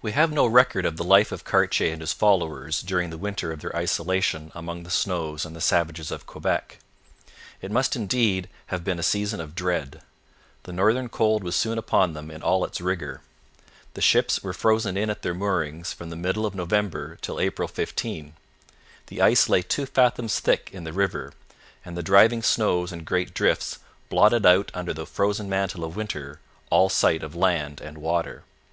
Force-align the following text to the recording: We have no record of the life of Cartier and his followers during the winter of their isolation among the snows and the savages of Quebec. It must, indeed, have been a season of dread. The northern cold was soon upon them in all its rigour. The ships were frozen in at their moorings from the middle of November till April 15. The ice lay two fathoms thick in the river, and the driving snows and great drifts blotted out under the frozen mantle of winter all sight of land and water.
We 0.00 0.12
have 0.12 0.30
no 0.30 0.46
record 0.46 0.86
of 0.86 0.96
the 0.96 1.02
life 1.02 1.32
of 1.32 1.42
Cartier 1.42 1.90
and 1.92 2.02
his 2.02 2.12
followers 2.12 2.80
during 2.80 3.10
the 3.10 3.18
winter 3.18 3.50
of 3.50 3.60
their 3.62 3.74
isolation 3.74 4.52
among 4.54 4.84
the 4.84 4.90
snows 4.92 5.44
and 5.44 5.56
the 5.56 5.60
savages 5.60 6.12
of 6.12 6.24
Quebec. 6.24 6.78
It 7.60 7.72
must, 7.72 7.96
indeed, 7.96 8.48
have 8.66 8.84
been 8.84 9.00
a 9.00 9.02
season 9.02 9.40
of 9.40 9.56
dread. 9.56 10.02
The 10.62 10.72
northern 10.72 11.08
cold 11.08 11.42
was 11.42 11.56
soon 11.56 11.78
upon 11.78 12.12
them 12.12 12.30
in 12.30 12.44
all 12.44 12.64
its 12.64 12.80
rigour. 12.80 13.22
The 13.94 14.00
ships 14.00 14.40
were 14.40 14.52
frozen 14.52 14.96
in 14.96 15.10
at 15.10 15.22
their 15.22 15.34
moorings 15.34 15.92
from 15.92 16.10
the 16.10 16.14
middle 16.14 16.46
of 16.46 16.54
November 16.54 17.18
till 17.20 17.40
April 17.40 17.66
15. 17.66 18.34
The 19.08 19.20
ice 19.20 19.48
lay 19.48 19.62
two 19.62 19.86
fathoms 19.86 20.38
thick 20.38 20.70
in 20.72 20.84
the 20.84 20.92
river, 20.92 21.32
and 21.84 21.96
the 21.96 22.04
driving 22.04 22.44
snows 22.44 22.92
and 22.92 23.04
great 23.04 23.34
drifts 23.34 23.80
blotted 24.10 24.46
out 24.46 24.70
under 24.74 24.94
the 24.94 25.06
frozen 25.06 25.48
mantle 25.48 25.82
of 25.82 25.96
winter 25.96 26.38
all 26.70 26.88
sight 26.88 27.24
of 27.24 27.34
land 27.34 27.80
and 27.80 27.98
water. 27.98 28.44